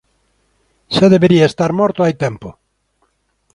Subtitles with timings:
[0.95, 2.49] Xa debería estar morto hai tempo.